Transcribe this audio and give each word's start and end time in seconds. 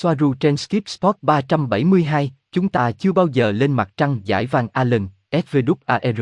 Soaru 0.00 0.34
trên 0.34 0.56
Skip 0.56 0.88
Spot 0.88 1.16
372, 1.22 2.32
chúng 2.52 2.68
ta 2.68 2.92
chưa 2.92 3.12
bao 3.12 3.26
giờ 3.26 3.52
lên 3.52 3.72
mặt 3.72 3.92
trăng 3.96 4.20
giải 4.24 4.46
vàng 4.46 4.68
Allen, 4.72 5.08
SVWARUUZERRA, 5.32 6.20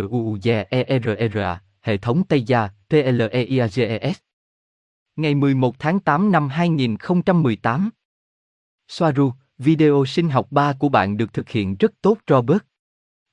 hệ 1.80 1.96
thống 1.96 2.22
Tây 2.28 2.42
Gia, 2.42 2.68
TLEIAGES. 2.88 4.18
Ngày 5.16 5.34
11 5.34 5.78
tháng 5.78 6.00
8 6.00 6.32
năm 6.32 6.48
2018. 6.48 7.90
Soaru, 8.88 9.32
video 9.59 10.04
sinh 10.04 10.29
học 10.29 10.46
3 10.50 10.72
của 10.72 10.88
bạn 10.88 11.16
được 11.16 11.32
thực 11.32 11.48
hiện 11.48 11.77
rất 11.77 11.93
tốt 12.00 12.18
Robert. 12.29 12.62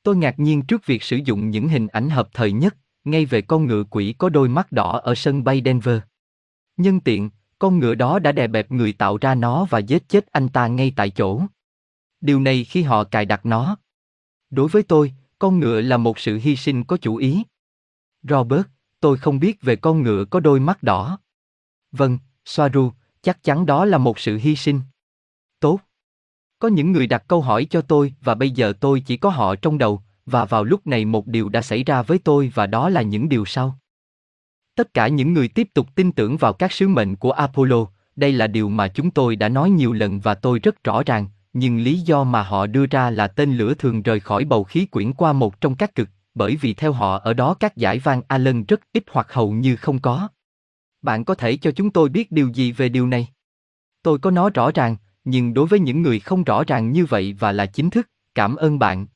Tôi 0.04 0.16
ngạc 0.16 0.40
nhiên 0.40 0.62
trước 0.62 0.86
việc 0.86 1.04
sử 1.04 1.20
dụng 1.26 1.50
những 1.50 1.68
hình 1.68 1.88
ảnh 1.88 2.10
hợp 2.10 2.30
thời 2.34 2.52
nhất, 2.52 2.76
ngay 3.04 3.26
về 3.26 3.42
con 3.42 3.66
ngựa 3.66 3.84
quỷ 3.84 4.16
có 4.18 4.30
đôi 4.30 4.50
mắt 4.50 4.72
đỏ 4.72 5.00
ở 5.04 5.16
sân 5.16 5.44
bay 5.44 5.62
Denver. 5.66 6.00
Nhân 6.78 7.00
tiện, 7.00 7.30
con 7.64 7.80
ngựa 7.80 7.96
đó 7.96 8.20
đã 8.20 8.32
đè 8.32 8.48
bẹp 8.48 8.72
người 8.72 8.94
tạo 8.94 9.18
ra 9.18 9.36
nó 9.36 9.66
và 9.70 9.80
giết 9.80 10.10
chết 10.10 10.32
anh 10.32 10.50
ta 10.50 10.68
ngay 10.68 10.94
tại 10.96 11.10
chỗ. 11.10 11.42
Điều 12.22 12.40
này 12.40 12.64
khi 12.64 12.82
họ 12.82 13.04
cài 13.04 13.26
đặt 13.26 13.46
nó. 13.46 13.78
Đối 14.50 14.68
với 14.68 14.84
tôi, 14.84 15.14
con 15.40 15.60
ngựa 15.60 15.82
là 15.82 15.98
một 15.98 16.20
sự 16.20 16.40
hy 16.42 16.56
sinh 16.56 16.84
có 16.84 16.98
chủ 16.98 17.16
ý. 17.16 17.44
Robert, 18.24 18.64
tôi 19.00 19.18
không 19.18 19.40
biết 19.40 19.62
về 19.62 19.76
con 19.76 20.02
ngựa 20.02 20.26
có 20.26 20.40
đôi 20.40 20.60
mắt 20.60 20.84
đỏ. 20.84 21.20
Vâng, 21.92 22.18
Soaru, 22.46 22.92
chắc 23.22 23.44
chắn 23.44 23.66
đó 23.66 23.86
là 23.86 23.98
một 23.98 24.20
sự 24.20 24.38
hy 24.38 24.56
sinh. 24.56 24.82
Tốt. 25.60 25.80
Có 26.60 26.68
những 26.68 26.92
người 26.92 27.08
đặt 27.08 27.24
câu 27.28 27.42
hỏi 27.42 27.66
cho 27.66 27.82
tôi 27.82 28.14
và 28.22 28.36
bây 28.36 28.52
giờ 28.52 28.74
tôi 28.80 29.00
chỉ 29.00 29.18
có 29.18 29.30
họ 29.30 29.56
trong 29.56 29.78
đầu, 29.78 30.02
và 30.26 30.46
vào 30.46 30.64
lúc 30.64 30.88
này 30.88 31.06
một 31.06 31.28
điều 31.28 31.50
đã 31.50 31.62
xảy 31.62 31.84
ra 31.84 32.02
với 32.02 32.20
tôi 32.20 32.52
và 32.56 32.68
đó 32.68 32.90
là 32.90 33.02
những 33.02 33.30
điều 33.30 33.46
sau. 33.46 33.80
Tất 34.76 34.94
cả 34.94 35.08
những 35.08 35.34
người 35.34 35.48
tiếp 35.48 35.68
tục 35.74 35.88
tin 35.96 36.12
tưởng 36.12 36.38
vào 36.38 36.54
các 36.54 36.72
sứ 36.72 36.88
mệnh 36.88 37.16
của 37.16 37.32
Apollo, 37.32 37.86
đây 38.16 38.32
là 38.32 38.48
điều 38.48 38.70
mà 38.70 38.88
chúng 38.88 39.12
tôi 39.12 39.36
đã 39.36 39.50
nói 39.50 39.70
nhiều 39.70 39.94
lần 39.94 40.20
và 40.20 40.36
tôi 40.36 40.60
rất 40.60 40.84
rõ 40.84 41.04
ràng, 41.06 41.28
nhưng 41.54 41.80
lý 41.80 42.00
do 42.00 42.24
mà 42.24 42.44
họ 42.44 42.68
đưa 42.68 42.86
ra 42.86 43.10
là 43.10 43.28
tên 43.28 43.58
lửa 43.58 43.74
thường 43.74 44.02
rời 44.02 44.20
khỏi 44.20 44.46
bầu 44.46 44.64
khí 44.64 44.86
quyển 44.86 45.14
qua 45.14 45.34
một 45.34 45.62
trong 45.62 45.76
các 45.76 45.96
cực, 45.96 46.10
bởi 46.36 46.56
vì 46.56 46.74
theo 46.74 46.92
họ 46.92 47.20
ở 47.20 47.34
đó 47.34 47.54
các 47.54 47.78
giải 47.78 48.00
van 48.00 48.22
Allen 48.28 48.66
rất 48.66 48.82
ít 48.94 49.04
hoặc 49.12 49.34
hầu 49.34 49.52
như 49.52 49.76
không 49.76 50.00
có. 50.00 50.28
Bạn 51.02 51.26
có 51.26 51.36
thể 51.36 51.58
cho 51.58 51.72
chúng 51.72 51.90
tôi 51.90 52.10
biết 52.10 52.32
điều 52.32 52.48
gì 52.48 52.72
về 52.72 52.90
điều 52.90 53.08
này? 53.08 53.28
Tôi 54.04 54.20
có 54.20 54.32
nói 54.32 54.52
rõ 54.54 54.72
ràng, 54.72 54.96
nhưng 55.24 55.54
đối 55.54 55.68
với 55.68 55.80
những 55.80 56.02
người 56.02 56.20
không 56.20 56.44
rõ 56.44 56.64
ràng 56.64 56.92
như 56.92 57.06
vậy 57.06 57.36
và 57.40 57.52
là 57.52 57.66
chính 57.66 57.90
thức, 57.90 58.10
cảm 58.36 58.56
ơn 58.56 58.80
bạn. 58.80 59.08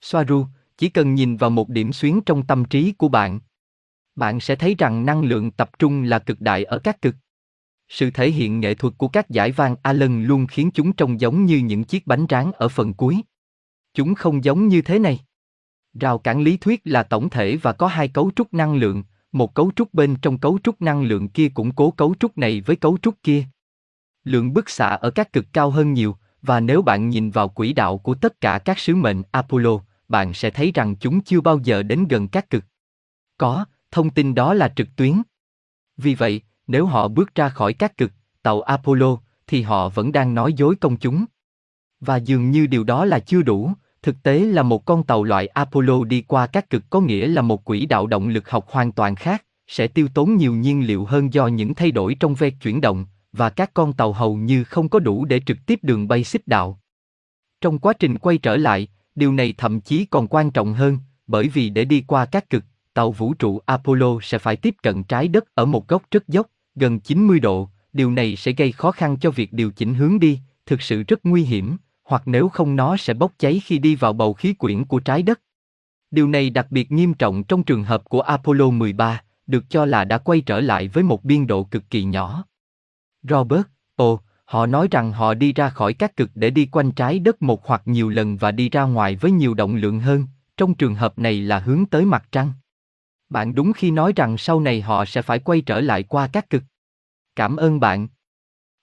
Soaru, 0.00 0.46
chỉ 0.78 0.88
cần 0.88 1.14
nhìn 1.14 1.36
vào 1.36 1.50
một 1.50 1.68
điểm 1.68 1.92
xuyến 1.92 2.20
trong 2.26 2.46
tâm 2.46 2.64
trí 2.64 2.92
của 2.92 3.08
bạn. 3.08 3.40
Bạn 4.18 4.40
sẽ 4.40 4.56
thấy 4.56 4.74
rằng 4.78 5.06
năng 5.06 5.22
lượng 5.22 5.50
tập 5.50 5.70
trung 5.78 6.02
là 6.02 6.18
cực 6.18 6.40
đại 6.40 6.64
ở 6.64 6.78
các 6.78 7.02
cực. 7.02 7.14
Sự 7.88 8.10
thể 8.10 8.30
hiện 8.30 8.60
nghệ 8.60 8.74
thuật 8.74 8.94
của 8.98 9.08
các 9.08 9.30
giải 9.30 9.52
vang 9.52 9.76
Allen 9.82 10.24
luôn 10.24 10.46
khiến 10.46 10.70
chúng 10.74 10.92
trông 10.92 11.20
giống 11.20 11.44
như 11.44 11.58
những 11.58 11.84
chiếc 11.84 12.06
bánh 12.06 12.26
tráng 12.26 12.52
ở 12.52 12.68
phần 12.68 12.94
cuối. 12.94 13.20
Chúng 13.94 14.14
không 14.14 14.44
giống 14.44 14.68
như 14.68 14.82
thế 14.82 14.98
này. 14.98 15.20
Rào 15.94 16.18
cản 16.18 16.40
lý 16.40 16.56
thuyết 16.56 16.80
là 16.84 17.02
tổng 17.02 17.30
thể 17.30 17.56
và 17.56 17.72
có 17.72 17.86
hai 17.86 18.08
cấu 18.08 18.30
trúc 18.36 18.54
năng 18.54 18.74
lượng, 18.74 19.04
một 19.32 19.54
cấu 19.54 19.70
trúc 19.76 19.94
bên 19.94 20.16
trong 20.22 20.38
cấu 20.38 20.58
trúc 20.62 20.82
năng 20.82 21.02
lượng 21.02 21.28
kia 21.28 21.48
củng 21.48 21.74
cố 21.74 21.90
cấu 21.90 22.14
trúc 22.20 22.38
này 22.38 22.60
với 22.60 22.76
cấu 22.76 22.98
trúc 23.02 23.14
kia. 23.22 23.44
Lượng 24.24 24.52
bức 24.52 24.70
xạ 24.70 24.88
ở 24.88 25.10
các 25.10 25.32
cực 25.32 25.46
cao 25.52 25.70
hơn 25.70 25.92
nhiều, 25.92 26.16
và 26.42 26.60
nếu 26.60 26.82
bạn 26.82 27.08
nhìn 27.08 27.30
vào 27.30 27.48
quỹ 27.48 27.72
đạo 27.72 27.98
của 27.98 28.14
tất 28.14 28.40
cả 28.40 28.58
các 28.58 28.78
sứ 28.78 28.94
mệnh 28.94 29.22
Apollo, 29.30 29.80
bạn 30.08 30.34
sẽ 30.34 30.50
thấy 30.50 30.72
rằng 30.74 30.96
chúng 30.96 31.20
chưa 31.20 31.40
bao 31.40 31.58
giờ 31.64 31.82
đến 31.82 32.08
gần 32.08 32.28
các 32.28 32.50
cực. 32.50 32.64
Có, 33.38 33.64
thông 33.90 34.10
tin 34.10 34.34
đó 34.34 34.54
là 34.54 34.72
trực 34.76 34.96
tuyến. 34.96 35.22
Vì 35.96 36.14
vậy, 36.14 36.42
nếu 36.66 36.86
họ 36.86 37.08
bước 37.08 37.34
ra 37.34 37.48
khỏi 37.48 37.72
các 37.72 37.96
cực, 37.96 38.12
tàu 38.42 38.60
Apollo, 38.60 39.16
thì 39.46 39.62
họ 39.62 39.88
vẫn 39.88 40.12
đang 40.12 40.34
nói 40.34 40.52
dối 40.52 40.76
công 40.80 40.96
chúng. 40.96 41.24
Và 42.00 42.16
dường 42.16 42.50
như 42.50 42.66
điều 42.66 42.84
đó 42.84 43.04
là 43.04 43.18
chưa 43.18 43.42
đủ, 43.42 43.72
thực 44.02 44.22
tế 44.22 44.38
là 44.38 44.62
một 44.62 44.84
con 44.84 45.02
tàu 45.02 45.24
loại 45.24 45.46
Apollo 45.46 46.04
đi 46.04 46.22
qua 46.22 46.46
các 46.46 46.70
cực 46.70 46.90
có 46.90 47.00
nghĩa 47.00 47.26
là 47.26 47.42
một 47.42 47.64
quỹ 47.64 47.86
đạo 47.86 48.06
động 48.06 48.28
lực 48.28 48.50
học 48.50 48.66
hoàn 48.70 48.92
toàn 48.92 49.14
khác, 49.14 49.44
sẽ 49.66 49.86
tiêu 49.86 50.08
tốn 50.14 50.36
nhiều 50.36 50.54
nhiên 50.54 50.86
liệu 50.86 51.04
hơn 51.04 51.32
do 51.32 51.46
những 51.46 51.74
thay 51.74 51.90
đổi 51.90 52.14
trong 52.14 52.34
ve 52.34 52.50
chuyển 52.50 52.80
động, 52.80 53.06
và 53.32 53.50
các 53.50 53.74
con 53.74 53.92
tàu 53.92 54.12
hầu 54.12 54.36
như 54.36 54.64
không 54.64 54.88
có 54.88 54.98
đủ 54.98 55.24
để 55.24 55.40
trực 55.46 55.58
tiếp 55.66 55.78
đường 55.82 56.08
bay 56.08 56.24
xích 56.24 56.46
đạo. 56.46 56.80
Trong 57.60 57.78
quá 57.78 57.92
trình 57.92 58.18
quay 58.18 58.38
trở 58.38 58.56
lại, 58.56 58.88
điều 59.14 59.32
này 59.32 59.54
thậm 59.58 59.80
chí 59.80 60.04
còn 60.04 60.28
quan 60.28 60.50
trọng 60.50 60.74
hơn, 60.74 60.98
bởi 61.26 61.48
vì 61.48 61.70
để 61.70 61.84
đi 61.84 62.04
qua 62.06 62.24
các 62.24 62.50
cực, 62.50 62.64
tàu 62.98 63.10
vũ 63.12 63.34
trụ 63.34 63.60
Apollo 63.66 64.18
sẽ 64.22 64.38
phải 64.38 64.56
tiếp 64.56 64.74
cận 64.82 65.04
trái 65.04 65.28
đất 65.28 65.44
ở 65.54 65.64
một 65.64 65.88
góc 65.88 66.02
rất 66.10 66.28
dốc, 66.28 66.46
gần 66.74 67.00
90 67.00 67.40
độ, 67.40 67.68
điều 67.92 68.10
này 68.10 68.36
sẽ 68.36 68.52
gây 68.52 68.72
khó 68.72 68.90
khăn 68.90 69.16
cho 69.20 69.30
việc 69.30 69.52
điều 69.52 69.70
chỉnh 69.70 69.94
hướng 69.94 70.18
đi, 70.20 70.40
thực 70.66 70.82
sự 70.82 71.02
rất 71.02 71.26
nguy 71.26 71.42
hiểm, 71.42 71.76
hoặc 72.04 72.22
nếu 72.26 72.48
không 72.48 72.76
nó 72.76 72.96
sẽ 72.96 73.14
bốc 73.14 73.32
cháy 73.38 73.60
khi 73.64 73.78
đi 73.78 73.94
vào 73.94 74.12
bầu 74.12 74.34
khí 74.34 74.52
quyển 74.52 74.84
của 74.84 74.98
trái 74.98 75.22
đất. 75.22 75.40
Điều 76.10 76.28
này 76.28 76.50
đặc 76.50 76.66
biệt 76.70 76.92
nghiêm 76.92 77.14
trọng 77.14 77.44
trong 77.44 77.62
trường 77.62 77.84
hợp 77.84 78.04
của 78.04 78.20
Apollo 78.20 78.70
13, 78.70 79.22
được 79.46 79.64
cho 79.68 79.84
là 79.84 80.04
đã 80.04 80.18
quay 80.18 80.40
trở 80.40 80.60
lại 80.60 80.88
với 80.88 81.04
một 81.04 81.24
biên 81.24 81.46
độ 81.46 81.64
cực 81.64 81.90
kỳ 81.90 82.04
nhỏ. 82.04 82.44
Robert, 83.22 83.66
ồ, 83.96 84.20
họ 84.44 84.66
nói 84.66 84.88
rằng 84.90 85.12
họ 85.12 85.34
đi 85.34 85.52
ra 85.52 85.68
khỏi 85.68 85.94
các 85.94 86.16
cực 86.16 86.30
để 86.34 86.50
đi 86.50 86.66
quanh 86.66 86.92
trái 86.92 87.18
đất 87.18 87.42
một 87.42 87.66
hoặc 87.66 87.82
nhiều 87.84 88.08
lần 88.08 88.36
và 88.36 88.50
đi 88.50 88.68
ra 88.68 88.82
ngoài 88.82 89.16
với 89.16 89.30
nhiều 89.30 89.54
động 89.54 89.76
lượng 89.76 90.00
hơn, 90.00 90.26
trong 90.56 90.74
trường 90.74 90.94
hợp 90.94 91.18
này 91.18 91.40
là 91.40 91.58
hướng 91.58 91.86
tới 91.86 92.04
mặt 92.04 92.28
trăng. 92.32 92.52
Bạn 93.30 93.54
đúng 93.54 93.72
khi 93.72 93.90
nói 93.90 94.12
rằng 94.16 94.38
sau 94.38 94.60
này 94.60 94.80
họ 94.80 95.04
sẽ 95.04 95.22
phải 95.22 95.38
quay 95.38 95.60
trở 95.60 95.80
lại 95.80 96.02
qua 96.02 96.28
các 96.32 96.50
cực. 96.50 96.62
Cảm 97.36 97.56
ơn 97.56 97.80
bạn. 97.80 98.08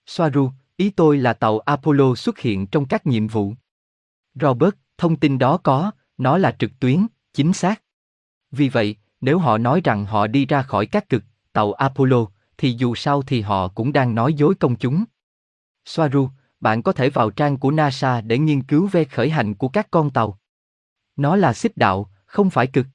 Soaru, 0.06 0.50
ý 0.76 0.90
tôi 0.90 1.18
là 1.18 1.32
tàu 1.32 1.58
Apollo 1.58 2.14
xuất 2.14 2.38
hiện 2.38 2.66
trong 2.66 2.86
các 2.86 3.06
nhiệm 3.06 3.26
vụ. 3.26 3.54
Robert, 4.34 4.74
thông 4.98 5.16
tin 5.16 5.38
đó 5.38 5.56
có, 5.56 5.90
nó 6.18 6.38
là 6.38 6.56
trực 6.58 6.70
tuyến, 6.80 7.06
chính 7.32 7.52
xác. 7.52 7.82
Vì 8.50 8.68
vậy, 8.68 8.96
nếu 9.20 9.38
họ 9.38 9.58
nói 9.58 9.80
rằng 9.84 10.06
họ 10.06 10.26
đi 10.26 10.46
ra 10.46 10.62
khỏi 10.62 10.86
các 10.86 11.08
cực, 11.08 11.24
tàu 11.52 11.72
Apollo, 11.72 12.26
thì 12.58 12.74
dù 12.78 12.94
sao 12.94 13.22
thì 13.22 13.40
họ 13.40 13.68
cũng 13.68 13.92
đang 13.92 14.14
nói 14.14 14.34
dối 14.34 14.54
công 14.54 14.76
chúng. 14.76 15.04
Soaru, 15.84 16.28
bạn 16.60 16.82
có 16.82 16.92
thể 16.92 17.10
vào 17.10 17.30
trang 17.30 17.56
của 17.56 17.70
NASA 17.70 18.20
để 18.20 18.38
nghiên 18.38 18.62
cứu 18.62 18.86
về 18.86 19.04
khởi 19.04 19.30
hành 19.30 19.54
của 19.54 19.68
các 19.68 19.90
con 19.90 20.10
tàu. 20.10 20.38
Nó 21.16 21.36
là 21.36 21.52
xích 21.52 21.76
đạo, 21.76 22.10
không 22.26 22.50
phải 22.50 22.66
cực. 22.66 22.86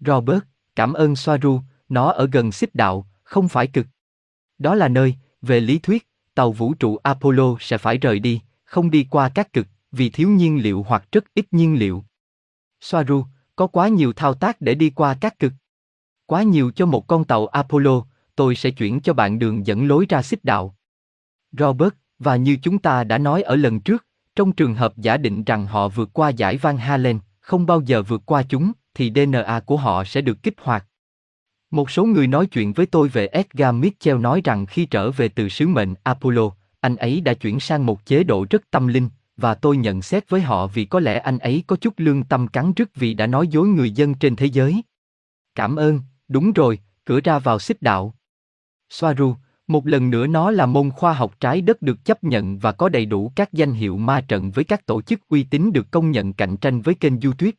Robert, 0.00 0.42
cảm 0.76 0.92
ơn 0.92 1.16
Soaru, 1.16 1.60
nó 1.88 2.10
ở 2.10 2.28
gần 2.32 2.52
xích 2.52 2.74
đạo, 2.74 3.06
không 3.22 3.48
phải 3.48 3.66
cực. 3.66 3.86
Đó 4.58 4.74
là 4.74 4.88
nơi, 4.88 5.14
về 5.42 5.60
lý 5.60 5.78
thuyết, 5.78 6.08
tàu 6.34 6.52
vũ 6.52 6.74
trụ 6.74 6.96
Apollo 6.96 7.56
sẽ 7.60 7.78
phải 7.78 7.98
rời 7.98 8.18
đi, 8.18 8.40
không 8.64 8.90
đi 8.90 9.06
qua 9.10 9.28
các 9.28 9.52
cực, 9.52 9.66
vì 9.92 10.10
thiếu 10.10 10.28
nhiên 10.28 10.62
liệu 10.62 10.84
hoặc 10.88 11.04
rất 11.12 11.24
ít 11.34 11.46
nhiên 11.50 11.78
liệu. 11.78 12.04
Soaru, 12.80 13.24
có 13.56 13.66
quá 13.66 13.88
nhiều 13.88 14.12
thao 14.12 14.34
tác 14.34 14.60
để 14.60 14.74
đi 14.74 14.90
qua 14.90 15.16
các 15.20 15.38
cực. 15.38 15.52
Quá 16.26 16.42
nhiều 16.42 16.70
cho 16.70 16.86
một 16.86 17.06
con 17.06 17.24
tàu 17.24 17.46
Apollo, 17.46 18.04
tôi 18.36 18.54
sẽ 18.54 18.70
chuyển 18.70 19.00
cho 19.00 19.12
bạn 19.12 19.38
đường 19.38 19.66
dẫn 19.66 19.88
lối 19.88 20.06
ra 20.08 20.22
xích 20.22 20.44
đạo. 20.44 20.76
Robert, 21.52 21.94
và 22.18 22.36
như 22.36 22.56
chúng 22.62 22.78
ta 22.78 23.04
đã 23.04 23.18
nói 23.18 23.42
ở 23.42 23.56
lần 23.56 23.80
trước, 23.80 24.06
trong 24.36 24.52
trường 24.52 24.74
hợp 24.74 24.96
giả 24.96 25.16
định 25.16 25.44
rằng 25.44 25.66
họ 25.66 25.88
vượt 25.88 26.10
qua 26.12 26.28
giải 26.28 26.56
Van 26.56 26.76
Halen, 26.76 27.18
không 27.40 27.66
bao 27.66 27.80
giờ 27.80 28.02
vượt 28.02 28.22
qua 28.26 28.42
chúng, 28.48 28.72
thì 28.94 29.12
DNA 29.14 29.60
của 29.60 29.76
họ 29.76 30.04
sẽ 30.04 30.20
được 30.20 30.42
kích 30.42 30.54
hoạt. 30.62 30.86
Một 31.70 31.90
số 31.90 32.04
người 32.04 32.26
nói 32.26 32.46
chuyện 32.46 32.72
với 32.72 32.86
tôi 32.86 33.08
về 33.08 33.26
Edgar 33.26 33.74
Mitchell 33.74 34.20
nói 34.20 34.40
rằng 34.44 34.66
khi 34.66 34.86
trở 34.86 35.10
về 35.10 35.28
từ 35.28 35.48
sứ 35.48 35.66
mệnh 35.66 35.94
Apollo, 36.02 36.50
anh 36.80 36.96
ấy 36.96 37.20
đã 37.20 37.34
chuyển 37.34 37.60
sang 37.60 37.86
một 37.86 38.06
chế 38.06 38.24
độ 38.24 38.46
rất 38.50 38.70
tâm 38.70 38.86
linh, 38.86 39.08
và 39.36 39.54
tôi 39.54 39.76
nhận 39.76 40.02
xét 40.02 40.30
với 40.30 40.40
họ 40.40 40.66
vì 40.66 40.84
có 40.84 41.00
lẽ 41.00 41.18
anh 41.18 41.38
ấy 41.38 41.64
có 41.66 41.76
chút 41.76 41.94
lương 41.96 42.24
tâm 42.24 42.48
cắn 42.48 42.72
rứt 42.76 42.90
vì 42.94 43.14
đã 43.14 43.26
nói 43.26 43.48
dối 43.48 43.68
người 43.68 43.90
dân 43.90 44.14
trên 44.14 44.36
thế 44.36 44.46
giới. 44.46 44.82
Cảm 45.54 45.76
ơn, 45.76 46.00
đúng 46.28 46.52
rồi, 46.52 46.78
cửa 47.04 47.20
ra 47.20 47.38
vào 47.38 47.58
xích 47.58 47.82
đạo. 47.82 48.14
Soaru, 48.90 49.34
một 49.66 49.86
lần 49.86 50.10
nữa 50.10 50.26
nó 50.26 50.50
là 50.50 50.66
môn 50.66 50.90
khoa 50.90 51.12
học 51.12 51.40
trái 51.40 51.60
đất 51.60 51.82
được 51.82 52.04
chấp 52.04 52.24
nhận 52.24 52.58
và 52.58 52.72
có 52.72 52.88
đầy 52.88 53.06
đủ 53.06 53.32
các 53.36 53.52
danh 53.52 53.72
hiệu 53.72 53.96
ma 53.96 54.20
trận 54.20 54.50
với 54.50 54.64
các 54.64 54.86
tổ 54.86 55.02
chức 55.02 55.20
uy 55.28 55.42
tín 55.42 55.72
được 55.72 55.90
công 55.90 56.10
nhận 56.10 56.32
cạnh 56.32 56.56
tranh 56.56 56.80
với 56.80 56.94
kênh 56.94 57.20
YouTube. 57.20 57.50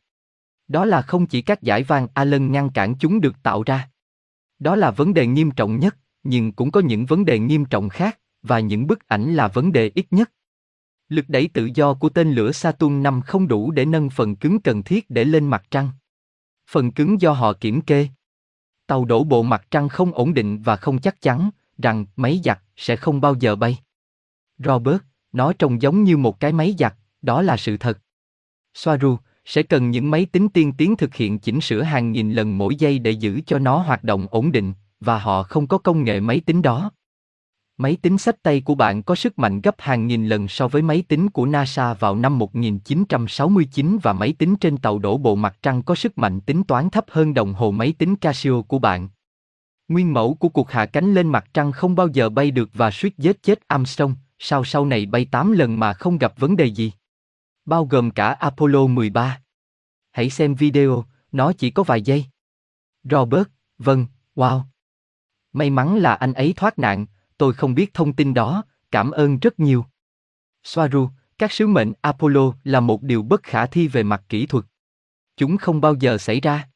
Đó 0.72 0.84
là 0.84 1.02
không 1.02 1.26
chỉ 1.26 1.42
các 1.42 1.62
giải 1.62 1.82
vang 1.82 2.08
Allen 2.14 2.52
ngăn 2.52 2.70
cản 2.70 2.94
chúng 2.94 3.20
được 3.20 3.42
tạo 3.42 3.62
ra. 3.62 3.90
Đó 4.58 4.76
là 4.76 4.90
vấn 4.90 5.14
đề 5.14 5.26
nghiêm 5.26 5.50
trọng 5.50 5.80
nhất, 5.80 5.96
nhưng 6.22 6.52
cũng 6.52 6.70
có 6.70 6.80
những 6.80 7.06
vấn 7.06 7.24
đề 7.24 7.38
nghiêm 7.38 7.64
trọng 7.64 7.88
khác, 7.88 8.18
và 8.42 8.60
những 8.60 8.86
bức 8.86 9.08
ảnh 9.08 9.34
là 9.34 9.48
vấn 9.48 9.72
đề 9.72 9.90
ít 9.94 10.06
nhất. 10.10 10.30
Lực 11.08 11.24
đẩy 11.28 11.48
tự 11.48 11.68
do 11.74 11.94
của 11.94 12.08
tên 12.08 12.32
lửa 12.32 12.52
Saturn 12.52 13.02
5 13.02 13.22
không 13.22 13.48
đủ 13.48 13.70
để 13.70 13.84
nâng 13.84 14.10
phần 14.10 14.36
cứng 14.36 14.60
cần 14.60 14.82
thiết 14.82 15.10
để 15.10 15.24
lên 15.24 15.46
mặt 15.46 15.64
trăng. 15.70 15.90
Phần 16.70 16.92
cứng 16.92 17.20
do 17.20 17.32
họ 17.32 17.52
kiểm 17.52 17.80
kê. 17.80 18.08
Tàu 18.86 19.04
đổ 19.04 19.24
bộ 19.24 19.42
mặt 19.42 19.66
trăng 19.70 19.88
không 19.88 20.12
ổn 20.12 20.34
định 20.34 20.62
và 20.62 20.76
không 20.76 20.98
chắc 20.98 21.20
chắn 21.20 21.50
rằng 21.78 22.06
máy 22.16 22.40
giặt 22.44 22.60
sẽ 22.76 22.96
không 22.96 23.20
bao 23.20 23.34
giờ 23.40 23.56
bay. 23.56 23.78
Robert, 24.58 25.02
nó 25.32 25.52
trông 25.52 25.82
giống 25.82 26.04
như 26.04 26.16
một 26.16 26.40
cái 26.40 26.52
máy 26.52 26.74
giặt, 26.78 26.94
đó 27.22 27.42
là 27.42 27.56
sự 27.56 27.76
thật. 27.76 27.98
Soaru, 28.74 29.16
sẽ 29.44 29.62
cần 29.62 29.90
những 29.90 30.10
máy 30.10 30.26
tính 30.26 30.48
tiên 30.48 30.72
tiến 30.72 30.96
thực 30.96 31.14
hiện 31.14 31.38
chỉnh 31.38 31.60
sửa 31.60 31.82
hàng 31.82 32.12
nghìn 32.12 32.32
lần 32.32 32.58
mỗi 32.58 32.74
giây 32.74 32.98
để 32.98 33.10
giữ 33.10 33.40
cho 33.46 33.58
nó 33.58 33.78
hoạt 33.78 34.04
động 34.04 34.26
ổn 34.30 34.52
định, 34.52 34.72
và 35.00 35.18
họ 35.18 35.42
không 35.42 35.66
có 35.66 35.78
công 35.78 36.04
nghệ 36.04 36.20
máy 36.20 36.40
tính 36.40 36.62
đó. 36.62 36.90
Máy 37.76 37.96
tính 38.02 38.18
sách 38.18 38.42
tay 38.42 38.60
của 38.60 38.74
bạn 38.74 39.02
có 39.02 39.14
sức 39.14 39.38
mạnh 39.38 39.60
gấp 39.60 39.74
hàng 39.78 40.06
nghìn 40.06 40.26
lần 40.26 40.48
so 40.48 40.68
với 40.68 40.82
máy 40.82 41.04
tính 41.08 41.30
của 41.30 41.46
NASA 41.46 41.94
vào 41.94 42.16
năm 42.16 42.38
1969 42.38 43.98
và 44.02 44.12
máy 44.12 44.32
tính 44.32 44.56
trên 44.56 44.76
tàu 44.76 44.98
đổ 44.98 45.18
bộ 45.18 45.34
mặt 45.34 45.56
trăng 45.62 45.82
có 45.82 45.94
sức 45.94 46.18
mạnh 46.18 46.40
tính 46.40 46.64
toán 46.64 46.90
thấp 46.90 47.04
hơn 47.08 47.34
đồng 47.34 47.54
hồ 47.54 47.70
máy 47.70 47.94
tính 47.98 48.16
Casio 48.16 48.62
của 48.62 48.78
bạn. 48.78 49.08
Nguyên 49.88 50.12
mẫu 50.12 50.34
của 50.34 50.48
cuộc 50.48 50.70
hạ 50.70 50.86
cánh 50.86 51.14
lên 51.14 51.28
mặt 51.28 51.44
trăng 51.54 51.72
không 51.72 51.96
bao 51.96 52.08
giờ 52.08 52.28
bay 52.28 52.50
được 52.50 52.70
và 52.74 52.90
suýt 52.90 53.18
giết 53.18 53.42
chết 53.42 53.68
Armstrong, 53.68 54.14
sau 54.38 54.64
sau 54.64 54.86
này 54.86 55.06
bay 55.06 55.24
8 55.24 55.52
lần 55.52 55.78
mà 55.78 55.92
không 55.92 56.18
gặp 56.18 56.32
vấn 56.38 56.56
đề 56.56 56.66
gì. 56.66 56.92
Bao 57.64 57.84
gồm 57.84 58.10
cả 58.10 58.32
Apollo 58.32 58.86
13. 58.86 59.40
Hãy 60.10 60.30
xem 60.30 60.54
video, 60.54 61.04
nó 61.32 61.52
chỉ 61.52 61.70
có 61.70 61.82
vài 61.82 62.02
giây. 62.02 62.26
Robert, 63.04 63.48
vâng, 63.78 64.06
wow. 64.36 64.62
May 65.52 65.70
mắn 65.70 65.96
là 65.96 66.14
anh 66.14 66.32
ấy 66.32 66.52
thoát 66.56 66.78
nạn, 66.78 67.06
tôi 67.38 67.52
không 67.52 67.74
biết 67.74 67.94
thông 67.94 68.12
tin 68.12 68.34
đó, 68.34 68.64
cảm 68.90 69.10
ơn 69.10 69.38
rất 69.38 69.60
nhiều. 69.60 69.84
Soaru, 70.64 71.08
các 71.38 71.52
sứ 71.52 71.66
mệnh 71.66 71.92
Apollo 72.00 72.52
là 72.64 72.80
một 72.80 73.02
điều 73.02 73.22
bất 73.22 73.42
khả 73.42 73.66
thi 73.66 73.88
về 73.88 74.02
mặt 74.02 74.22
kỹ 74.28 74.46
thuật. 74.46 74.64
Chúng 75.36 75.56
không 75.56 75.80
bao 75.80 75.94
giờ 75.94 76.18
xảy 76.18 76.40
ra. 76.40 76.68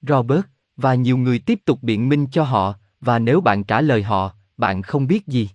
Robert, 0.00 0.44
và 0.76 0.94
nhiều 0.94 1.16
người 1.16 1.38
tiếp 1.38 1.60
tục 1.64 1.78
biện 1.82 2.08
minh 2.08 2.26
cho 2.32 2.44
họ, 2.44 2.74
và 3.00 3.18
nếu 3.18 3.40
bạn 3.40 3.64
trả 3.64 3.80
lời 3.80 4.02
họ, 4.02 4.34
bạn 4.56 4.82
không 4.82 5.06
biết 5.06 5.26
gì. 5.26 5.50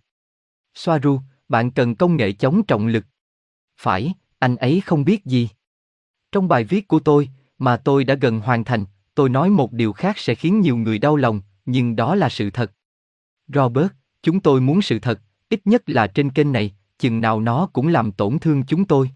Soaru, 0.74 1.20
bạn 1.50 1.72
cần 1.72 1.96
công 1.96 2.16
nghệ 2.18 2.32
chống 2.32 2.66
trọng 2.66 2.88
lực. 2.88 3.06
Phải, 3.78 4.14
anh 4.44 4.56
ấy 4.56 4.82
không 4.86 5.06
biết 5.06 5.26
gì. 5.26 5.50
Trong 6.32 6.48
bài 6.48 6.64
viết 6.64 6.88
của 6.88 7.00
tôi, 7.00 7.30
mà 7.58 7.78
tôi 7.78 8.04
đã 8.04 8.16
gần 8.16 8.40
hoàn 8.40 8.64
thành, 8.64 8.86
tôi 9.16 9.30
nói 9.30 9.50
một 9.50 9.72
điều 9.72 9.94
khác 9.94 10.18
sẽ 10.18 10.36
khiến 10.36 10.62
nhiều 10.62 10.78
người 10.78 11.00
đau 11.00 11.16
lòng, 11.16 11.42
nhưng 11.66 11.96
đó 11.96 12.16
là 12.16 12.30
sự 12.30 12.50
thật. 12.50 12.72
Robert, 13.48 13.88
chúng 14.24 14.40
tôi 14.40 14.62
muốn 14.62 14.82
sự 14.82 15.00
thật, 15.00 15.22
ít 15.50 15.62
nhất 15.66 15.90
là 15.90 16.08
trên 16.08 16.30
kênh 16.30 16.52
này, 16.52 16.76
chừng 17.00 17.22
nào 17.22 17.40
nó 17.42 17.70
cũng 17.74 17.88
làm 17.88 18.12
tổn 18.12 18.40
thương 18.40 18.64
chúng 18.68 18.86
tôi. 18.86 19.12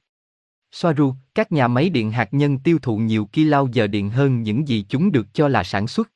Soaru, 0.71 1.13
các 1.35 1.51
nhà 1.51 1.67
máy 1.67 1.89
điện 1.89 2.11
hạt 2.11 2.29
nhân 2.31 2.59
tiêu 2.59 2.79
thụ 2.81 2.97
nhiều 2.97 3.25
kilo-giờ 3.25 3.87
điện 3.87 4.09
hơn 4.09 4.43
những 4.43 4.67
gì 4.67 4.85
chúng 4.89 5.11
được 5.11 5.27
cho 5.33 5.47
là 5.47 5.63
sản 5.63 5.87
xuất. 5.87 6.11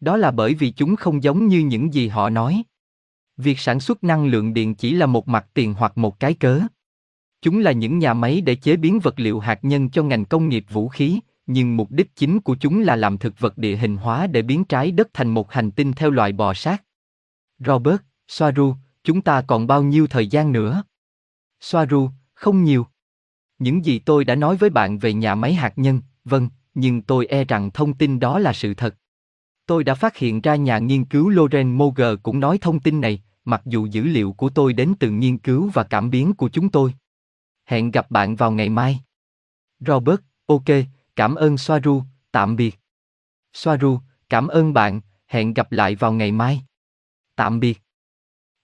Đó 0.00 0.16
là 0.16 0.30
bởi 0.30 0.54
vì 0.54 0.70
chúng 0.70 0.96
không 0.96 1.22
giống 1.22 1.46
như 1.46 1.58
những 1.58 1.94
gì 1.94 2.08
họ 2.08 2.30
nói. 2.30 2.62
Việc 3.36 3.58
sản 3.58 3.80
xuất 3.80 4.04
năng 4.04 4.26
lượng 4.26 4.54
điện 4.54 4.74
chỉ 4.74 4.92
là 4.92 5.06
một 5.06 5.28
mặt 5.28 5.46
tiền 5.54 5.74
hoặc 5.74 5.98
một 5.98 6.20
cái 6.20 6.34
cớ. 6.34 6.60
Chúng 7.42 7.58
là 7.58 7.72
những 7.72 7.98
nhà 7.98 8.14
máy 8.14 8.40
để 8.40 8.54
chế 8.54 8.76
biến 8.76 8.98
vật 8.98 9.20
liệu 9.20 9.40
hạt 9.40 9.58
nhân 9.62 9.90
cho 9.90 10.02
ngành 10.02 10.24
công 10.24 10.48
nghiệp 10.48 10.64
vũ 10.70 10.88
khí, 10.88 11.20
nhưng 11.46 11.76
mục 11.76 11.90
đích 11.90 12.16
chính 12.16 12.40
của 12.40 12.56
chúng 12.60 12.80
là 12.80 12.96
làm 12.96 13.18
thực 13.18 13.40
vật 13.40 13.58
địa 13.58 13.76
hình 13.76 13.96
hóa 13.96 14.26
để 14.26 14.42
biến 14.42 14.64
trái 14.64 14.90
đất 14.90 15.08
thành 15.12 15.28
một 15.28 15.52
hành 15.52 15.70
tinh 15.70 15.92
theo 15.92 16.10
loài 16.10 16.32
bò 16.32 16.54
sát. 16.54 16.82
Robert, 17.58 18.00
Soaru, 18.28 18.74
chúng 19.04 19.20
ta 19.20 19.42
còn 19.42 19.66
bao 19.66 19.82
nhiêu 19.82 20.06
thời 20.06 20.26
gian 20.26 20.52
nữa? 20.52 20.82
Soaru, 21.60 22.10
không 22.34 22.64
nhiều. 22.64 22.86
Những 23.58 23.84
gì 23.84 23.98
tôi 23.98 24.24
đã 24.24 24.34
nói 24.34 24.56
với 24.56 24.70
bạn 24.70 24.98
về 24.98 25.12
nhà 25.12 25.34
máy 25.34 25.54
hạt 25.54 25.72
nhân, 25.76 26.00
vâng, 26.24 26.48
nhưng 26.74 27.02
tôi 27.02 27.26
e 27.26 27.44
rằng 27.44 27.70
thông 27.70 27.94
tin 27.94 28.20
đó 28.20 28.38
là 28.38 28.52
sự 28.52 28.74
thật. 28.74 28.94
Tôi 29.66 29.84
đã 29.84 29.94
phát 29.94 30.16
hiện 30.16 30.40
ra 30.40 30.56
nhà 30.56 30.78
nghiên 30.78 31.04
cứu 31.04 31.28
Loren 31.28 31.70
Moger 31.70 32.18
cũng 32.22 32.40
nói 32.40 32.58
thông 32.58 32.80
tin 32.80 33.00
này, 33.00 33.22
mặc 33.44 33.62
dù 33.64 33.86
dữ 33.86 34.02
liệu 34.02 34.32
của 34.32 34.48
tôi 34.48 34.72
đến 34.72 34.94
từ 34.98 35.10
nghiên 35.10 35.38
cứu 35.38 35.70
và 35.74 35.82
cảm 35.82 36.10
biến 36.10 36.34
của 36.34 36.48
chúng 36.48 36.68
tôi. 36.68 36.94
Hẹn 37.68 37.90
gặp 37.90 38.10
bạn 38.10 38.36
vào 38.36 38.50
ngày 38.52 38.68
mai. 38.68 39.00
Robert, 39.80 40.20
ok, 40.46 40.64
cảm 41.16 41.34
ơn 41.34 41.58
Soaru, 41.58 42.02
tạm 42.32 42.56
biệt. 42.56 42.78
Soaru, 43.52 43.98
cảm 44.28 44.48
ơn 44.48 44.72
bạn, 44.72 45.00
hẹn 45.26 45.54
gặp 45.54 45.72
lại 45.72 45.94
vào 45.94 46.12
ngày 46.12 46.32
mai. 46.32 46.62
Tạm 47.36 47.60
biệt. 47.60 47.82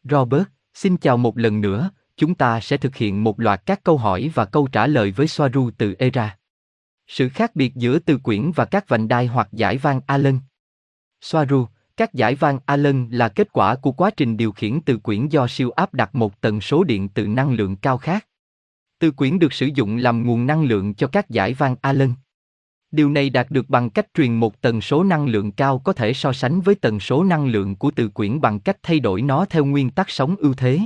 Robert, 0.04 0.44
xin 0.74 0.96
chào 0.96 1.16
một 1.16 1.38
lần 1.38 1.60
nữa, 1.60 1.90
chúng 2.16 2.34
ta 2.34 2.60
sẽ 2.60 2.76
thực 2.76 2.96
hiện 2.96 3.24
một 3.24 3.40
loạt 3.40 3.62
các 3.66 3.84
câu 3.84 3.98
hỏi 3.98 4.30
và 4.34 4.44
câu 4.44 4.68
trả 4.72 4.86
lời 4.86 5.10
với 5.10 5.28
Soaru 5.28 5.70
từ 5.78 5.94
ERA. 5.98 6.36
Sự 7.06 7.28
khác 7.28 7.56
biệt 7.56 7.74
giữa 7.74 7.98
từ 7.98 8.18
quyển 8.18 8.50
và 8.50 8.64
các 8.64 8.88
vành 8.88 9.08
đai 9.08 9.26
hoặc 9.26 9.48
giải 9.52 9.78
vang 9.78 10.00
Allen. 10.06 10.38
Soaru, 11.20 11.66
các 11.96 12.14
giải 12.14 12.34
vang 12.34 12.58
Allen 12.66 13.08
là 13.10 13.28
kết 13.28 13.52
quả 13.52 13.76
của 13.76 13.92
quá 13.92 14.10
trình 14.10 14.36
điều 14.36 14.52
khiển 14.52 14.80
từ 14.86 14.98
quyển 14.98 15.28
do 15.28 15.46
siêu 15.48 15.70
áp 15.70 15.94
đặt 15.94 16.14
một 16.14 16.40
tần 16.40 16.60
số 16.60 16.84
điện 16.84 17.08
từ 17.08 17.26
năng 17.26 17.52
lượng 17.52 17.76
cao 17.76 17.98
khác. 17.98 18.26
Từ 19.04 19.10
quyển 19.10 19.38
được 19.38 19.52
sử 19.52 19.66
dụng 19.74 19.96
làm 19.96 20.26
nguồn 20.26 20.46
năng 20.46 20.64
lượng 20.64 20.94
cho 20.94 21.06
các 21.06 21.30
giải 21.30 21.54
van 21.54 21.76
Allen. 21.80 22.12
Điều 22.90 23.10
này 23.10 23.30
đạt 23.30 23.50
được 23.50 23.70
bằng 23.70 23.90
cách 23.90 24.06
truyền 24.14 24.34
một 24.34 24.60
tần 24.60 24.80
số 24.80 25.04
năng 25.04 25.26
lượng 25.26 25.52
cao 25.52 25.78
có 25.78 25.92
thể 25.92 26.14
so 26.14 26.32
sánh 26.32 26.60
với 26.60 26.74
tần 26.74 27.00
số 27.00 27.24
năng 27.24 27.46
lượng 27.46 27.76
của 27.76 27.90
từ 27.96 28.08
quyển 28.08 28.40
bằng 28.40 28.60
cách 28.60 28.76
thay 28.82 29.00
đổi 29.00 29.22
nó 29.22 29.44
theo 29.44 29.64
nguyên 29.64 29.90
tắc 29.90 30.10
sóng 30.10 30.36
ưu 30.36 30.54
thế. 30.54 30.80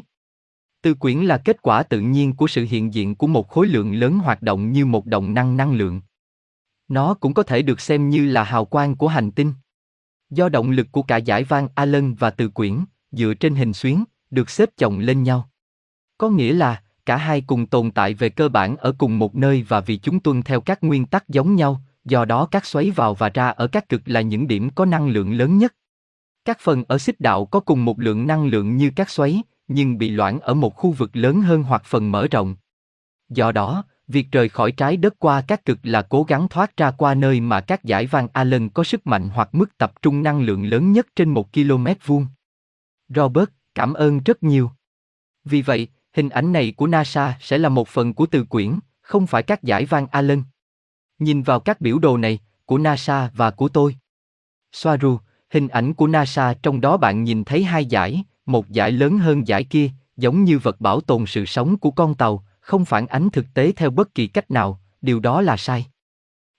Từ 0.82 0.94
quyển 0.94 1.19
là 1.19 1.38
kết 1.38 1.62
quả 1.62 1.82
tự 1.82 2.00
nhiên 2.00 2.32
của 2.32 2.47
sự 2.47 2.67
hiện 2.70 2.94
diện 2.94 3.15
của 3.15 3.26
một 3.26 3.49
khối 3.49 3.67
lượng 3.67 3.94
lớn 3.94 4.19
hoạt 4.19 4.43
động 4.43 4.73
như 4.73 4.87
một 4.87 5.06
động 5.06 5.35
năng 5.35 5.56
năng 5.56 5.73
lượng. 5.73 6.00
Nó 6.88 7.14
cũng 7.14 7.35
có 7.35 7.43
thể 7.43 7.62
được 7.62 7.81
xem 7.81 8.11
như 8.11 8.26
là 8.26 8.44
hào 8.44 8.64
quang 8.64 8.97
của 8.97 9.09
hành 9.09 9.31
tinh. 9.31 9.53
Do 10.31 10.49
động 10.49 10.71
lực 10.71 10.87
của 10.93 11.03
cả 11.03 11.17
giải 11.17 11.44
van 11.44 11.69
Allen 11.75 12.14
và 12.14 12.31
từ 12.31 12.49
quyển, 12.49 12.85
dựa 13.11 13.35
trên 13.35 13.55
hình 13.55 13.73
xuyến, 13.73 14.05
được 14.31 14.50
xếp 14.50 14.69
chồng 14.76 14.99
lên 14.99 15.23
nhau. 15.23 15.50
Có 16.19 16.29
nghĩa 16.29 16.53
là, 16.53 16.82
cả 17.08 17.16
hai 17.16 17.40
cùng 17.40 17.66
tồn 17.66 17.90
tại 17.90 18.14
về 18.14 18.28
cơ 18.28 18.49
bản 18.49 18.76
ở 18.76 18.93
cùng 18.99 19.19
một 19.19 19.34
nơi 19.37 19.64
và 19.69 19.81
vì 19.81 19.96
chúng 19.96 20.20
tuân 20.20 20.43
theo 20.43 20.60
các 20.60 20.84
nguyên 20.84 21.06
tắc 21.06 21.28
giống 21.28 21.55
nhau, 21.55 21.81
do 22.05 22.25
đó 22.25 22.49
các 22.50 22.66
xoáy 22.66 22.90
vào 22.90 23.14
và 23.14 23.28
ra 23.28 23.49
ở 23.49 23.66
các 23.66 23.88
cực 23.88 24.02
là 24.05 24.20
những 24.20 24.49
điểm 24.49 24.70
có 24.70 24.84
năng 24.84 25.08
lượng 25.08 25.32
lớn 25.32 25.58
nhất. 25.58 25.75
Các 26.44 26.58
phần 26.60 26.84
ở 26.88 26.99
xích 26.99 27.20
đạo 27.20 27.46
có 27.46 27.60
cùng 27.60 27.84
một 27.84 28.00
lượng 28.00 28.26
năng 28.26 28.46
lượng 28.46 28.76
như 28.76 28.90
các 28.96 29.10
xoáy, 29.10 29.43
nhưng 29.69 29.99
bị 29.99 30.10
loãng 30.10 30.40
ở 30.40 30.55
một 30.55 30.76
khu 30.76 30.90
vực 30.90 31.10
lớn 31.12 31.40
hơn 31.40 31.62
hoặc 31.62 31.82
phần 31.84 32.10
mở 32.10 32.26
rộng. 32.31 32.56
Do 33.28 33.52
đó, 33.52 33.84
việc 34.08 34.32
rời 34.32 34.49
khỏi 34.49 34.72
trái 34.72 34.96
đất 34.96 35.19
qua 35.19 35.40
các 35.40 35.64
cực 35.64 35.78
là 35.82 36.02
cố 36.02 36.22
gắng 36.22 36.49
thoát 36.49 36.76
ra 36.76 36.90
qua 36.90 37.14
nơi 37.14 37.40
mà 37.40 37.61
các 37.61 37.84
giải 37.84 38.06
van 38.06 38.28
Allen 38.32 38.69
có 38.69 38.84
sức 38.84 39.06
mạnh 39.06 39.28
hoặc 39.28 39.49
mức 39.52 39.78
tập 39.78 40.02
trung 40.02 40.22
năng 40.22 40.40
lượng 40.40 40.64
lớn 40.64 40.93
nhất 40.93 41.06
trên 41.16 41.28
một 41.28 41.52
km 41.52 41.87
vuông. 42.04 42.26
Robert, 43.08 43.49
cảm 43.75 43.94
ơn 43.94 44.20
rất 44.25 44.43
nhiều. 44.43 44.70
Vì 45.44 45.62
vậy, 45.62 45.88
hình 46.12 46.28
ảnh 46.28 46.52
này 46.52 46.72
của 46.76 46.87
NASA 46.87 47.37
sẽ 47.40 47.58
là 47.58 47.69
một 47.69 47.88
phần 47.88 48.14
của 48.14 48.26
từ 48.26 48.44
quyển, 48.44 48.78
không 49.00 49.26
phải 49.26 49.43
các 49.43 49.62
giải 49.62 49.84
van 49.84 50.06
Allen. 50.10 50.43
Nhìn 51.19 51.43
vào 51.43 51.60
các 51.60 51.81
biểu 51.81 51.99
đồ 51.99 52.16
này, 52.16 52.38
của 52.64 52.78
NASA 52.78 53.31
và 53.34 53.50
của 53.50 53.69
tôi. 53.69 53.96
Soaru, 54.72 55.19
hình 55.50 55.69
ảnh 55.69 55.94
của 55.94 56.06
NASA 56.06 56.55
trong 56.62 56.81
đó 56.81 56.96
bạn 56.96 57.25
nhìn 57.25 57.44
thấy 57.44 57.64
hai 57.64 57.87
giải, 57.87 58.25
một 58.46 58.69
giải 58.69 58.93
lớn 58.93 59.19
hơn 59.19 59.49
giải 59.49 59.64
kia, 59.64 59.90
giống 60.16 60.44
như 60.44 60.58
vật 60.58 60.81
bảo 60.81 61.00
tồn 61.00 61.26
sự 61.26 61.44
sống 61.44 61.76
của 61.76 61.90
con 61.90 62.14
tàu, 62.14 62.44
không 62.61 62.84
phản 62.84 63.06
ánh 63.06 63.31
thực 63.31 63.46
tế 63.54 63.72
theo 63.72 63.90
bất 63.90 64.14
kỳ 64.14 64.26
cách 64.26 64.50
nào, 64.50 64.80
điều 65.00 65.21
đó 65.21 65.40
là 65.40 65.56
sai. 65.56 65.87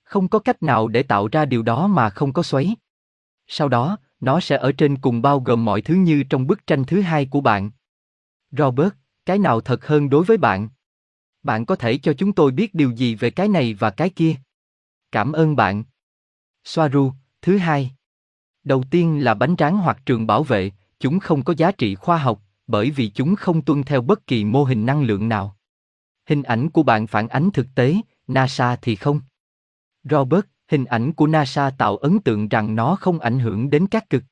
Không 0.04 0.28
có 0.28 0.40
cách 0.40 0.64
nào 0.64 0.88
để 0.88 1.04
tạo 1.04 1.28
ra 1.28 1.46
điều 1.46 1.64
đó 1.64 1.88
mà 1.88 2.10
không 2.10 2.34
có 2.34 2.44
xoáy. 2.44 2.76
Sau 3.48 3.70
đó, 3.70 3.98
nó 4.20 4.40
sẽ 4.40 4.58
ở 4.58 4.72
trên 4.72 4.98
cùng 4.98 5.22
bao 5.22 5.40
gồm 5.40 5.66
mọi 5.66 5.82
thứ 5.82 5.94
như 5.94 6.24
trong 6.24 6.48
bức 6.48 6.68
tranh 6.68 6.84
thứ 6.84 7.02
hai 7.02 7.26
của 7.26 7.42
bạn. 7.42 7.72
Robert, 8.52 8.94
cái 9.30 9.40
nào 9.40 9.62
thật 9.62 9.86
hơn 9.86 10.10
đối 10.10 10.26
với 10.26 10.38
bạn? 10.38 10.70
Bạn 11.44 11.66
có 11.66 11.76
thể 11.76 11.98
cho 11.98 12.14
chúng 12.14 12.34
tôi 12.34 12.52
biết 12.52 12.76
điều 12.76 12.92
gì 12.92 13.16
về 13.16 13.30
cái 13.32 13.48
này 13.48 13.74
và 13.74 13.90
cái 13.90 14.10
kia? 14.10 14.36
Cảm 15.12 15.32
ơn 15.32 15.56
bạn. 15.56 15.84
Soaru, 16.64 17.12
thứ 17.42 17.58
hai. 17.58 17.92
Đầu 18.64 18.84
tiên 18.92 19.24
là 19.24 19.34
bánh 19.34 19.56
tráng 19.56 19.78
hoặc 19.78 20.02
trường 20.06 20.28
bảo 20.28 20.44
vệ, 20.44 20.72
chúng 21.00 21.20
không 21.20 21.44
có 21.44 21.54
giá 21.58 21.72
trị 21.72 21.96
khoa 21.96 22.18
học, 22.18 22.42
bởi 22.68 22.92
vì 22.92 23.10
chúng 23.10 23.36
không 23.36 23.62
tuân 23.62 23.84
theo 23.84 24.02
bất 24.02 24.28
kỳ 24.28 24.46
mô 24.46 24.64
hình 24.64 24.86
năng 24.86 25.02
lượng 25.02 25.30
nào. 25.30 25.58
Hình 26.26 26.44
ảnh 26.44 26.70
của 26.70 26.84
bạn 26.84 27.08
phản 27.08 27.28
ánh 27.28 27.52
thực 27.52 27.68
tế, 27.76 27.96
NASA 28.28 28.76
thì 28.76 28.96
không. 28.96 29.22
Robert, 30.04 30.46
hình 30.68 30.86
ảnh 30.86 31.14
của 31.14 31.28
NASA 31.28 31.70
tạo 31.78 31.98
ấn 31.98 32.20
tượng 32.20 32.50
rằng 32.50 32.76
nó 32.76 32.96
không 32.96 33.20
ảnh 33.20 33.40
hưởng 33.40 33.70
đến 33.70 33.88
các 33.88 34.10
cực. 34.10 34.24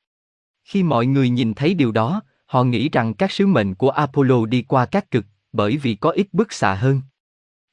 Khi 0.64 0.82
mọi 0.82 1.06
người 1.06 1.30
nhìn 1.30 1.54
thấy 1.54 1.74
điều 1.74 1.92
đó, 1.92 2.22
họ 2.48 2.64
nghĩ 2.64 2.88
rằng 2.88 3.14
các 3.14 3.32
sứ 3.32 3.46
mệnh 3.46 3.74
của 3.74 3.90
Apollo 3.90 4.46
đi 4.46 4.62
qua 4.62 4.86
các 4.86 5.10
cực, 5.10 5.24
bởi 5.52 5.76
vì 5.76 5.94
có 5.94 6.10
ít 6.10 6.26
bức 6.32 6.52
xạ 6.52 6.74
hơn. 6.74 7.00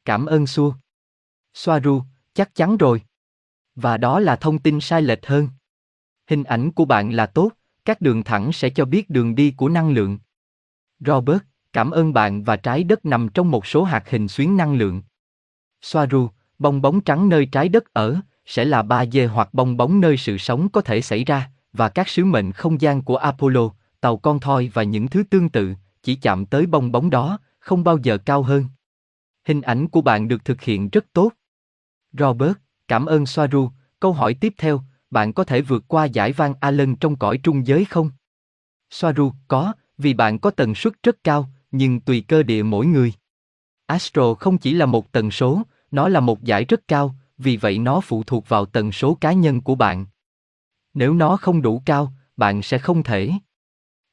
Cảm 0.05 0.25
ơn 0.25 0.48
Xua. 0.48 0.74
Soaru, 1.53 2.01
chắc 2.34 2.55
chắn 2.55 2.77
rồi. 2.77 3.01
Và 3.75 3.98
đó 3.98 4.20
là 4.20 4.36
thông 4.36 4.60
tin 4.60 4.82
sai 4.82 5.01
lệch 5.01 5.25
hơn. 5.25 5.50
Hình 6.27 6.44
ảnh 6.44 6.72
của 6.72 6.86
bạn 6.86 7.12
là 7.12 7.25
tốt, 7.25 7.51
các 7.86 8.01
đường 8.01 8.24
thẳng 8.24 8.51
sẽ 8.51 8.70
cho 8.70 8.86
biết 8.86 9.10
đường 9.10 9.36
đi 9.36 9.51
của 9.51 9.70
năng 9.70 9.89
lượng. 9.89 10.20
Robert, 11.00 11.39
cảm 11.74 11.91
ơn 11.91 12.13
bạn 12.13 12.44
và 12.44 12.55
trái 12.55 12.84
đất 12.84 13.05
nằm 13.05 13.29
trong 13.29 13.51
một 13.51 13.65
số 13.65 13.84
hạt 13.84 14.10
hình 14.10 14.27
xuyến 14.27 14.58
năng 14.58 14.75
lượng. 14.75 15.01
Soaru, 15.82 16.29
bong 16.60 16.82
bóng 16.82 17.01
trắng 17.01 17.29
nơi 17.29 17.46
trái 17.46 17.70
đất 17.70 17.94
ở, 17.94 18.20
sẽ 18.46 18.65
là 18.65 18.82
ba 18.82 19.05
d 19.05 19.17
hoặc 19.34 19.53
bong 19.53 19.77
bóng 19.77 20.01
nơi 20.01 20.17
sự 20.17 20.38
sống 20.38 20.70
có 20.70 20.82
thể 20.82 21.01
xảy 21.01 21.24
ra, 21.24 21.51
và 21.74 21.89
các 21.89 22.10
sứ 22.10 22.25
mệnh 22.25 22.51
không 22.51 22.82
gian 22.82 23.01
của 23.01 23.17
Apollo, 23.17 23.70
tàu 24.05 24.17
con 24.17 24.39
thoi 24.39 24.71
và 24.74 24.83
những 24.83 25.07
thứ 25.07 25.24
tương 25.29 25.50
tự, 25.50 25.74
chỉ 26.03 26.15
chạm 26.15 26.45
tới 26.45 26.65
bong 26.65 26.91
bóng 26.91 27.09
đó, 27.09 27.39
không 27.59 27.83
bao 27.83 27.97
giờ 27.97 28.17
cao 28.17 28.43
hơn. 28.43 28.65
Hình 29.47 29.62
ảnh 29.62 29.88
của 29.88 30.01
bạn 30.01 30.27
được 30.27 30.45
thực 30.45 30.62
hiện 30.62 30.89
rất 30.89 31.05
tốt. 31.13 31.31
Robert, 32.13 32.53
cảm 32.88 33.05
ơn 33.05 33.25
Soaru. 33.25 33.69
Câu 34.00 34.13
hỏi 34.13 34.33
tiếp 34.33 34.53
theo, 34.57 34.81
bạn 35.09 35.33
có 35.33 35.43
thể 35.43 35.62
vượt 35.62 35.83
qua 35.88 36.05
giải 36.05 36.31
van 36.31 36.53
Allen 36.59 36.95
trong 36.95 37.15
cõi 37.15 37.39
trung 37.43 37.67
giới 37.67 37.85
không? 37.85 38.12
Soaru, 38.89 39.31
có, 39.47 39.74
vì 39.97 40.13
bạn 40.13 40.39
có 40.39 40.51
tần 40.51 40.75
suất 40.75 40.93
rất 41.03 41.24
cao, 41.24 41.50
nhưng 41.71 42.00
tùy 42.00 42.25
cơ 42.27 42.43
địa 42.43 42.63
mỗi 42.63 42.85
người. 42.85 43.13
Astro 43.85 44.33
không 44.33 44.57
chỉ 44.57 44.74
là 44.74 44.85
một 44.85 45.12
tần 45.12 45.31
số, 45.31 45.62
nó 45.91 46.07
là 46.07 46.19
một 46.19 46.43
giải 46.43 46.65
rất 46.65 46.88
cao, 46.88 47.15
vì 47.38 47.57
vậy 47.57 47.79
nó 47.79 48.01
phụ 48.01 48.24
thuộc 48.24 48.50
vào 48.50 48.65
tần 48.65 48.91
số 48.91 49.17
cá 49.21 49.33
nhân 49.33 49.62
của 49.62 49.75
bạn. 49.75 50.05
Nếu 50.93 51.13
nó 51.13 51.38
không 51.38 51.62
đủ 51.62 51.81
cao, 51.85 52.13
bạn 52.38 52.62
sẽ 52.62 52.77
không 52.77 53.03
thể. 53.03 53.31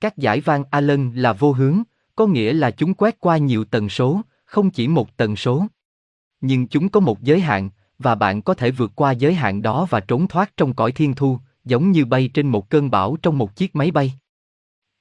Các 0.03 0.19
giải 0.19 0.41
vang 0.41 0.65
Allen 0.71 1.13
là 1.15 1.33
vô 1.33 1.53
hướng, 1.53 1.83
có 2.17 2.27
nghĩa 2.27 2.53
là 2.53 2.71
chúng 2.71 2.95
quét 2.95 3.21
qua 3.21 3.37
nhiều 3.37 3.65
tần 3.65 3.89
số, 3.89 4.21
không 4.45 4.71
chỉ 4.71 4.89
một 4.89 5.17
tần 5.17 5.37
số. 5.37 5.67
Nhưng 6.41 6.67
chúng 6.67 6.89
có 6.89 7.01
một 7.01 7.23
giới 7.23 7.41
hạn, 7.41 7.71
và 7.99 8.15
bạn 8.15 8.43
có 8.43 8.55
thể 8.55 8.71
vượt 8.71 8.93
qua 8.95 9.13
giới 9.13 9.35
hạn 9.35 9.63
đó 9.63 9.87
và 9.91 10.01
trốn 10.01 10.29
thoát 10.29 10.57
trong 10.57 10.75
cõi 10.75 10.93
thiên 10.93 11.15
thu, 11.15 11.39
giống 11.65 11.91
như 11.91 12.05
bay 12.05 12.31
trên 12.35 12.49
một 12.49 12.71
cơn 12.71 12.91
bão 12.91 13.17
trong 13.23 13.39
một 13.39 13.57
chiếc 13.57 13.77
máy 13.77 13.91
bay. 13.91 14.13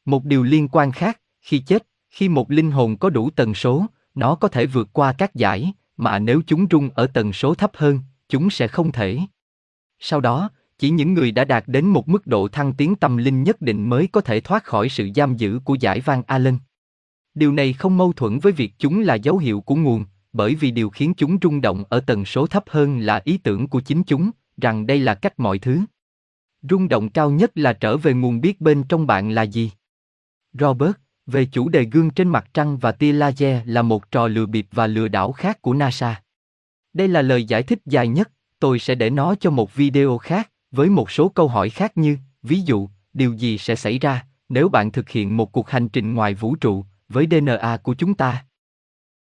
Một 0.06 0.26
điều 0.26 0.44
liên 0.44 0.68
quan 0.68 0.92
khác, 0.92 1.22
khi 1.42 1.60
chết, 1.60 1.88
khi 2.10 2.30
một 2.30 2.52
linh 2.52 2.72
hồn 2.72 2.98
có 2.98 3.10
đủ 3.10 3.30
tần 3.30 3.54
số, 3.54 3.86
nó 4.16 4.36
có 4.36 4.48
thể 4.48 4.66
vượt 4.66 4.90
qua 4.94 5.14
các 5.14 5.36
giải, 5.36 5.74
mà 5.98 6.20
nếu 6.20 6.42
chúng 6.48 6.66
rung 6.72 6.90
ở 6.96 7.08
tần 7.08 7.34
số 7.34 7.56
thấp 7.56 7.72
hơn, 7.74 8.00
chúng 8.30 8.50
sẽ 8.50 8.68
không 8.68 8.92
thể. 8.92 9.20
Sau 10.00 10.22
đó, 10.22 10.50
chỉ 10.82 10.90
những 10.90 11.14
người 11.14 11.32
đã 11.32 11.46
đạt 11.46 11.64
đến 11.68 11.86
một 11.86 12.10
mức 12.10 12.28
độ 12.28 12.48
thăng 12.48 12.74
tiến 12.74 12.96
tâm 12.96 13.18
linh 13.18 13.44
nhất 13.44 13.62
định 13.62 13.90
mới 13.90 14.08
có 14.08 14.22
thể 14.22 14.40
thoát 14.40 14.64
khỏi 14.64 14.90
sự 14.90 15.10
giam 15.16 15.38
giữ 15.38 15.60
của 15.66 15.76
giải 15.76 16.00
Van 16.00 16.24
Allen. 16.28 16.58
Điều 17.34 17.52
này 17.52 17.74
không 17.74 17.98
mâu 17.98 18.14
thuẫn 18.14 18.40
với 18.40 18.52
việc 18.52 18.74
chúng 18.78 19.02
là 19.02 19.16
dấu 19.16 19.38
hiệu 19.38 19.62
của 19.62 19.76
nguồn, 19.76 20.06
bởi 20.34 20.56
vì 20.56 20.72
điều 20.72 20.90
khiến 20.90 21.14
chúng 21.18 21.38
rung 21.42 21.62
động 21.62 21.84
ở 21.90 22.00
tần 22.00 22.26
số 22.26 22.48
thấp 22.48 22.64
hơn 22.68 23.00
là 23.00 23.22
ý 23.24 23.38
tưởng 23.38 23.68
của 23.68 23.80
chính 23.82 24.04
chúng, 24.04 24.32
rằng 24.62 24.88
đây 24.88 25.00
là 25.00 25.16
cách 25.16 25.40
mọi 25.40 25.60
thứ. 25.60 25.80
Rung 26.70 26.88
động 26.88 27.10
cao 27.10 27.32
nhất 27.32 27.52
là 27.56 27.74
trở 27.74 27.98
về 27.98 28.14
nguồn 28.14 28.42
biết 28.42 28.62
bên 28.62 28.84
trong 28.84 29.08
bạn 29.08 29.32
là 29.32 29.42
gì. 29.42 29.72
Robert, 30.54 30.94
về 31.26 31.46
chủ 31.46 31.70
đề 31.70 31.84
gương 31.84 32.10
trên 32.10 32.30
mặt 32.30 32.50
trăng 32.54 32.78
và 32.78 32.92
tia 32.92 33.12
laser 33.12 33.62
là 33.66 33.82
một 33.82 34.12
trò 34.12 34.28
lừa 34.28 34.46
bịp 34.46 34.68
và 34.72 34.88
lừa 34.88 35.08
đảo 35.08 35.32
khác 35.32 35.62
của 35.62 35.74
NASA. 35.74 36.22
Đây 36.94 37.08
là 37.08 37.22
lời 37.22 37.44
giải 37.44 37.64
thích 37.64 37.80
dài 37.86 38.08
nhất, 38.08 38.32
tôi 38.60 38.80
sẽ 38.80 38.96
để 38.96 39.10
nó 39.10 39.36
cho 39.36 39.50
một 39.52 39.76
video 39.76 40.18
khác, 40.18 40.51
với 40.72 40.90
một 40.90 41.12
số 41.12 41.30
câu 41.30 41.48
hỏi 41.48 41.70
khác 41.70 41.98
như, 41.98 42.18
ví 42.44 42.62
dụ, 42.62 42.90
điều 43.14 43.34
gì 43.34 43.58
sẽ 43.58 43.76
xảy 43.76 44.00
ra 44.00 44.26
nếu 44.50 44.70
bạn 44.70 44.92
thực 44.92 45.10
hiện 45.10 45.38
một 45.38 45.52
cuộc 45.52 45.70
hành 45.70 45.90
trình 45.90 46.14
ngoài 46.14 46.34
vũ 46.34 46.56
trụ 46.56 46.86
với 47.10 47.28
DNA 47.32 47.78
của 47.78 47.94
chúng 47.94 48.14
ta? 48.14 48.46